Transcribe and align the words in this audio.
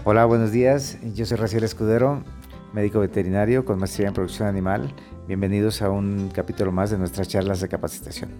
Hola, 0.00 0.24
buenos 0.24 0.50
días. 0.52 0.98
Yo 1.14 1.24
soy 1.26 1.36
Raciel 1.36 1.62
Escudero, 1.64 2.24
médico 2.72 2.98
veterinario 2.98 3.64
con 3.64 3.78
maestría 3.78 4.08
en 4.08 4.14
producción 4.14 4.48
animal. 4.48 4.92
Bienvenidos 5.28 5.80
a 5.82 5.90
un 5.90 6.30
capítulo 6.34 6.72
más 6.72 6.90
de 6.90 6.98
nuestras 6.98 7.28
charlas 7.28 7.60
de 7.60 7.68
capacitación. 7.68 8.30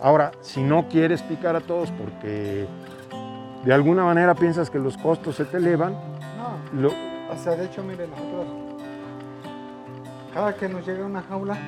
Ahora, 0.00 0.30
si 0.40 0.62
no 0.62 0.88
quieres 0.88 1.22
picar 1.22 1.56
a 1.56 1.60
todos 1.60 1.90
porque 1.90 2.66
de 3.64 3.72
alguna 3.72 4.04
manera 4.04 4.34
piensas 4.34 4.70
que 4.70 4.78
los 4.78 4.96
costos 4.96 5.36
se 5.36 5.44
te 5.44 5.56
elevan, 5.56 5.92
No, 6.38 6.80
lo- 6.80 6.92
o 7.32 7.36
sea, 7.42 7.56
de 7.56 7.66
hecho, 7.66 7.82
miren, 7.82 8.10
nosotros, 8.10 8.46
cada 10.32 10.54
que 10.54 10.68
nos 10.68 10.86
llega 10.86 11.04
una 11.04 11.20
jaula, 11.22 11.58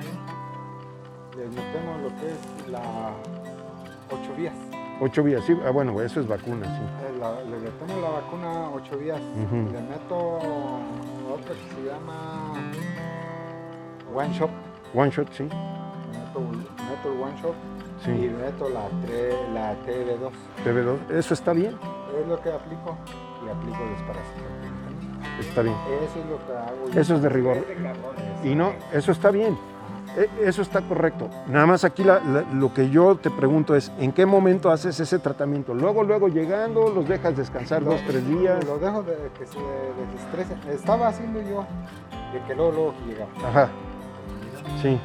les 1.37 1.49
metemos 1.51 2.01
lo 2.03 2.09
que 2.21 2.31
es 2.31 2.69
la 2.71 2.81
8 4.11 4.35
vías. 4.37 4.55
ocho 5.03 5.23
días, 5.23 5.43
sí, 5.47 5.57
ah, 5.67 5.71
bueno, 5.71 5.99
eso 6.03 6.21
es 6.21 6.27
vacuna, 6.29 6.67
sí. 6.67 6.83
Eh, 7.07 7.19
la- 7.19 7.41
le 7.43 7.59
metemos 7.59 8.03
la 8.03 8.11
vacuna 8.11 8.71
8 8.75 8.99
vías. 8.99 9.21
Le 9.21 9.81
meto 9.81 10.19
otra 10.19 11.55
que 11.55 11.75
se 11.75 11.83
llama 11.89 12.53
One 14.15 14.33
Shot. 14.35 14.51
One 14.95 15.11
shot, 15.11 15.31
sí, 15.33 15.45
Meto, 15.45 16.41
meto 16.41 17.13
el 17.13 17.21
One 17.23 17.41
Shot 17.41 17.55
y 18.01 18.05
sí. 18.05 18.11
meto 18.11 18.69
la, 18.69 18.89
tre- 19.07 19.53
la 19.55 19.75
TB2. 19.87 20.31
TV2, 20.65 21.11
eso 21.17 21.35
está 21.35 21.53
bien, 21.53 21.77
Es 22.21 22.27
lo 22.29 22.41
que 22.43 22.51
aplico 22.53 22.97
y 23.47 23.49
aplico 23.49 23.79
desparasitamiento. 23.91 25.41
está 25.41 25.63
bien. 25.63 25.77
Eso 26.03 26.19
es 26.19 26.27
lo 26.27 26.47
que 26.47 26.53
hago. 26.53 26.89
yo. 26.93 27.01
Eso 27.01 27.15
es 27.15 27.23
de 27.23 27.29
rigor. 27.29 27.57
Y 28.43 28.55
no, 28.57 28.73
eso 28.93 29.13
está 29.13 29.31
bien, 29.31 29.57
eso 30.43 30.63
está 30.63 30.81
correcto. 30.83 31.29
Nada 31.47 31.67
más 31.67 31.85
aquí 31.85 32.03
la- 32.05 32.21
la- 32.21 32.43
lo 32.53 32.73
que 32.75 32.91
yo 32.91 33.17
te 33.17 33.31
pregunto 33.31 33.75
es, 33.77 33.91
¿en 33.99 34.13
qué 34.13 34.27
momento 34.27 34.71
haces 34.71 34.99
ese 35.01 35.19
tratamiento? 35.19 35.75
Luego, 35.75 36.03
luego 36.03 36.29
llegando, 36.29 36.91
los 36.91 37.07
dejas 37.09 37.37
descansar 37.37 37.85
dos, 37.85 38.01
tres 38.07 38.27
días. 38.27 38.65
Lo 38.65 38.79
dejo 38.79 39.03
de 39.03 39.15
que 39.39 39.47
se 39.47 39.59
desestrese. 40.13 40.73
Estaba 40.75 41.09
haciendo 41.09 41.41
yo 41.41 41.65
de 42.33 42.41
que 42.47 42.55
luego, 42.55 42.73
luego 42.73 42.95
llegaba. 43.07 43.31
Ajá, 43.49 43.69
sí, 44.83 44.99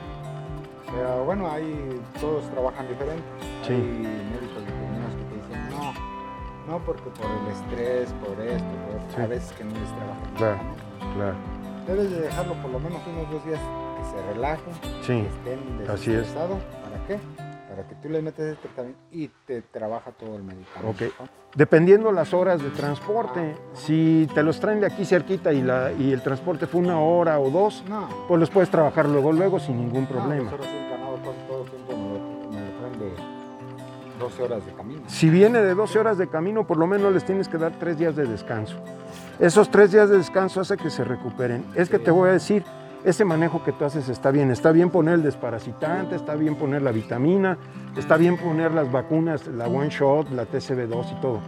Pero 0.92 1.26
bueno, 1.26 1.50
ahí 1.52 2.00
todos 2.22 2.50
trabajan 2.52 2.88
diferente. 2.88 3.24
Sí. 3.68 3.74
Hay 3.74 3.82
médicos 3.82 4.64
veterinarios 4.66 5.16
que 5.16 5.24
te 5.24 5.36
dicen 5.36 5.70
no, 5.72 6.72
no 6.72 6.80
porque 6.86 7.10
por 7.10 7.26
el 7.26 7.52
estrés, 7.52 8.14
por 8.14 8.40
esto, 8.40 8.66
por 8.88 8.96
esto, 9.02 9.16
Sí. 9.16 9.22
a 9.22 9.28
veces 9.28 9.52
que 9.54 9.64
no 9.66 9.72
les 9.72 9.90
trabajan. 9.90 10.36
Claro. 10.38 10.58
claro, 11.16 11.36
Debes 11.88 12.10
de 12.10 12.22
dejarlo 12.22 12.54
por 12.56 12.72
lo 12.72 12.80
menos 12.80 13.00
unos 13.08 13.30
dos 13.30 13.46
días 13.46 13.60
que 13.60 14.06
se 14.10 14.34
relajen, 14.34 14.74
sí, 15.02 15.22
que 15.22 15.54
estén 15.54 15.90
Así 15.90 16.14
es. 16.14 16.28
¿Para 16.30 17.06
qué? 17.08 17.20
Para 17.70 17.88
que 17.88 17.96
tú 17.96 18.10
le 18.10 18.22
metes 18.22 18.46
el 18.46 18.58
tratamiento 18.58 19.00
y 19.12 19.28
te 19.46 19.62
trabaja 19.62 20.12
todo 20.12 20.36
el 20.36 20.44
medicamento. 20.44 21.06
Ok. 21.06 21.30
Dependiendo 21.56 22.12
las 22.12 22.34
horas 22.34 22.62
de 22.62 22.70
transporte, 22.72 23.56
si 23.74 24.28
te 24.34 24.44
los 24.44 24.60
traen 24.60 24.82
de 24.82 24.88
aquí 24.88 25.06
cerquita 25.06 25.54
y, 25.54 25.62
la, 25.62 25.92
y 25.92 26.12
el 26.12 26.22
transporte 26.22 26.68
fue 26.68 26.82
una 26.82 27.00
hora 27.00 27.40
o 27.40 27.50
dos, 27.50 27.84
No, 27.88 28.10
pues 28.28 28.40
los 28.40 28.50
puedes 28.50 28.70
trabajar 28.70 29.08
luego, 29.08 29.32
luego 29.32 29.60
sin 29.60 29.78
ningún 29.78 30.06
problema. 30.06 30.52
No, 30.52 30.58
12 34.26 34.44
horas 34.44 34.66
de 34.66 34.72
camino. 34.74 35.02
Si 35.08 35.30
viene 35.30 35.62
de 35.62 35.76
12 35.76 36.00
horas 36.00 36.18
de 36.18 36.28
camino, 36.28 36.66
por 36.66 36.78
lo 36.78 36.88
menos 36.88 37.14
les 37.14 37.24
tienes 37.24 37.48
que 37.48 37.58
dar 37.58 37.74
tres 37.80 37.98
días 38.00 38.16
de 38.16 38.26
descanso. 38.26 38.76
Esos 39.40 39.70
tres 39.70 39.92
días 39.92 40.10
de 40.10 40.18
descanso 40.18 40.62
hace 40.62 40.78
que 40.78 40.90
se 40.90 41.04
recuperen. 41.04 41.64
Es 41.76 41.90
que 41.90 42.00
te 42.00 42.10
voy 42.10 42.30
a 42.30 42.32
decir, 42.34 42.64
ese 43.04 43.24
manejo 43.24 43.64
que 43.64 43.72
tú 43.72 43.86
haces 43.86 44.10
está 44.10 44.32
bien. 44.32 44.50
Está 44.50 44.72
bien 44.72 44.90
poner 44.90 45.16
el 45.16 45.24
desparasitante, 45.24 46.16
está 46.16 46.34
bien 46.36 46.56
poner 46.56 46.82
la 46.82 46.92
vitamina, 46.92 47.58
está 47.96 48.18
bien 48.18 48.38
poner 48.38 48.72
las 48.72 48.92
vacunas, 48.92 49.46
la 49.46 49.68
One 49.68 49.90
Shot, 49.90 50.32
la 50.32 50.46
TCB2 50.46 51.18
y 51.18 51.22
todo. 51.22 51.40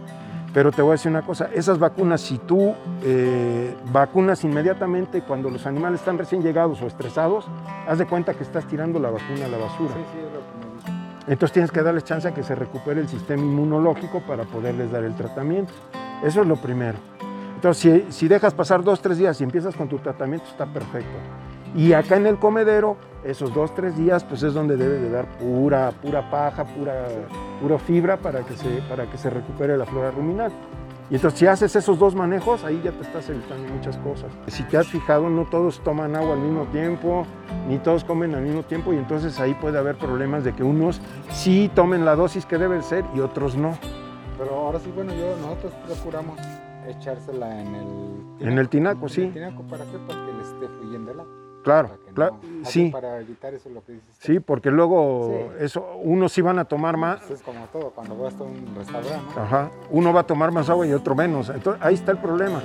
Pero 0.54 0.70
te 0.70 0.80
voy 0.80 0.90
a 0.90 0.92
decir 0.92 1.10
una 1.10 1.22
cosa, 1.22 1.50
esas 1.52 1.78
vacunas, 1.78 2.20
si 2.20 2.38
tú 2.38 2.74
eh, 3.02 3.74
vacunas 3.92 4.44
inmediatamente 4.44 5.22
cuando 5.22 5.50
los 5.50 5.66
animales 5.66 6.00
están 6.00 6.16
recién 6.16 6.42
llegados 6.42 6.80
o 6.80 6.86
estresados, 6.86 7.46
haz 7.86 7.98
de 7.98 8.06
cuenta 8.06 8.34
que 8.34 8.44
estás 8.44 8.66
tirando 8.66 8.98
la 8.98 9.10
vacuna 9.10 9.46
a 9.46 9.48
la 9.48 9.58
basura. 9.58 9.94
Sí, 9.94 10.00
sí, 10.12 10.18
es 10.18 10.32
lo 10.32 10.40
que 10.40 10.66
me 10.66 10.74
dicen. 10.76 10.97
Entonces 11.28 11.52
tienes 11.52 11.70
que 11.70 11.82
darles 11.82 12.04
chance 12.04 12.26
a 12.26 12.32
que 12.32 12.42
se 12.42 12.54
recupere 12.54 13.00
el 13.00 13.08
sistema 13.08 13.42
inmunológico 13.42 14.20
para 14.20 14.44
poderles 14.44 14.90
dar 14.90 15.04
el 15.04 15.14
tratamiento. 15.14 15.72
Eso 16.24 16.40
es 16.40 16.46
lo 16.46 16.56
primero. 16.56 16.98
Entonces, 17.54 18.06
si, 18.08 18.12
si 18.12 18.28
dejas 18.28 18.54
pasar 18.54 18.82
dos, 18.82 19.00
tres 19.02 19.18
días 19.18 19.40
y 19.40 19.44
empiezas 19.44 19.76
con 19.76 19.88
tu 19.88 19.98
tratamiento, 19.98 20.46
está 20.48 20.64
perfecto. 20.66 21.18
Y 21.74 21.92
acá 21.92 22.16
en 22.16 22.26
el 22.26 22.38
comedero, 22.38 22.96
esos 23.24 23.52
dos, 23.52 23.74
tres 23.74 23.96
días, 23.96 24.24
pues 24.24 24.42
es 24.42 24.54
donde 24.54 24.76
debe 24.76 24.98
de 24.98 25.10
dar 25.10 25.26
pura, 25.38 25.92
pura 26.02 26.30
paja, 26.30 26.64
pura, 26.64 27.06
pura 27.60 27.78
fibra 27.78 28.16
para 28.16 28.40
que, 28.40 28.56
se, 28.56 28.68
para 28.88 29.04
que 29.10 29.18
se 29.18 29.28
recupere 29.28 29.76
la 29.76 29.84
flora 29.84 30.10
ruminal. 30.10 30.50
Y 31.10 31.14
entonces, 31.14 31.40
si 31.40 31.46
haces 31.46 31.74
esos 31.74 31.98
dos 31.98 32.14
manejos, 32.14 32.64
ahí 32.64 32.80
ya 32.84 32.92
te 32.92 33.00
estás 33.00 33.28
evitando 33.30 33.72
muchas 33.72 33.96
cosas. 33.98 34.30
Si 34.48 34.62
te 34.64 34.76
has 34.76 34.88
fijado, 34.88 35.30
no 35.30 35.46
todos 35.46 35.80
toman 35.82 36.14
agua 36.14 36.34
al 36.34 36.40
mismo 36.40 36.66
tiempo, 36.66 37.26
ni 37.66 37.78
todos 37.78 38.04
comen 38.04 38.34
al 38.34 38.42
mismo 38.42 38.62
tiempo, 38.62 38.92
y 38.92 38.96
entonces 38.96 39.40
ahí 39.40 39.54
puede 39.54 39.78
haber 39.78 39.96
problemas 39.96 40.44
de 40.44 40.52
que 40.54 40.62
unos 40.62 41.00
sí 41.30 41.70
tomen 41.74 42.04
la 42.04 42.14
dosis 42.14 42.44
que 42.44 42.58
debe 42.58 42.82
ser 42.82 43.04
y 43.14 43.20
otros 43.20 43.56
no. 43.56 43.78
Pero 44.36 44.54
ahora 44.54 44.78
sí, 44.78 44.92
bueno, 44.94 45.12
yo, 45.14 45.34
nosotros 45.40 45.72
procuramos 45.86 46.38
echársela 46.86 47.60
en 47.60 47.74
el... 47.74 48.48
En 48.48 48.58
el 48.58 48.68
tinaco, 48.68 49.06
En 49.06 49.08
sí. 49.08 49.22
el 49.22 49.32
tinaco, 49.32 49.62
¿para 49.62 49.84
qué? 49.86 49.98
Para 50.06 50.26
que 50.26 50.32
le 50.32 50.42
esté 50.42 50.68
fluyendo 50.78 51.12
el 51.12 51.20
agua. 51.20 51.47
Claro, 51.68 51.88
Para 51.88 52.00
que 52.06 52.12
claro, 52.14 52.38
no- 52.42 52.64
sí, 52.64 52.88
Para 52.90 53.20
evitar 53.20 53.52
eso 53.52 53.68
lo 53.68 53.84
que 53.84 53.92
dices. 53.92 54.08
sí, 54.20 54.40
porque 54.40 54.70
luego 54.70 55.28
Sí. 55.58 55.64
eso, 55.64 55.86
unos 56.02 56.32
sí 56.32 56.40
van 56.40 56.58
a 56.58 56.64
tomar 56.64 56.96
más, 56.96 57.18
Pues 57.20 57.40
es 57.40 57.42
como 57.42 57.66
todo, 57.66 57.90
cuando 57.90 58.16
vas 58.16 58.34
a 58.40 58.42
un 58.44 58.74
restaurante, 58.74 59.34
¿no? 59.36 59.42
ajá, 59.42 59.70
uno 59.90 60.10
va 60.14 60.20
a 60.20 60.26
tomar 60.26 60.50
más 60.50 60.70
agua 60.70 60.86
y 60.86 60.94
otro 60.94 61.14
menos. 61.14 61.50
Entonces 61.50 61.82
ahí 61.84 61.92
está 61.94 62.12
el 62.12 62.18
problema. 62.18 62.62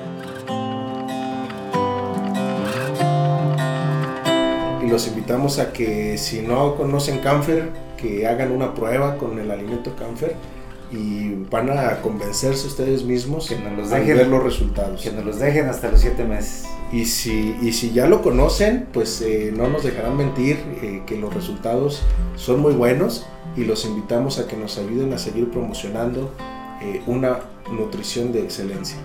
y 4.82 4.88
los 4.90 5.08
invitamos 5.08 5.60
a 5.60 5.72
que 5.72 6.18
si 6.18 6.42
no 6.42 6.76
conocen 6.76 7.20
Canfer, 7.20 7.70
que 7.98 8.28
hagan 8.28 8.52
una 8.52 8.74
prueba 8.74 9.18
con 9.18 9.40
el 9.40 9.50
alimento 9.50 9.96
Canfer 9.96 10.36
y 10.94 11.46
van 11.50 11.70
a 11.72 12.02
convencerse 12.02 12.68
ustedes 12.68 13.04
mismos 13.04 13.48
Que 13.50 13.58
nos 13.58 13.74
los 13.76 13.90
dejen. 13.90 14.18
ver 14.18 14.28
los 14.28 14.44
resultados. 14.44 15.02
Que 15.02 15.12
nos 15.12 15.26
los 15.26 15.40
dejen 15.40 15.68
hasta 15.68 15.90
los 15.90 16.00
siete 16.00 16.24
meses. 16.24 16.66
Y 16.92 17.06
si, 17.06 17.56
y 17.62 17.74
si 17.74 17.92
ya 17.92 18.08
lo 18.08 18.22
conocen, 18.22 18.88
pues 18.94 19.22
eh, 19.22 19.52
no 19.56 19.68
nos 19.68 19.84
dejarán 19.84 20.16
mentir 20.16 20.58
eh, 20.82 21.02
que 21.08 21.18
los 21.18 21.34
resultados 21.34 22.04
son 22.36 22.62
muy 22.62 22.74
buenos 22.74 23.26
y 23.58 23.66
los 23.66 23.86
invitamos 23.86 24.38
a 24.40 24.48
que 24.48 24.56
nos 24.56 24.78
ayuden 24.78 25.12
a 25.14 25.18
seguir 25.18 25.50
promocionando 25.50 26.32
eh, 26.82 27.02
una 27.08 27.40
nutrición 27.72 28.32
de 28.32 28.44
excelencia. 28.44 28.98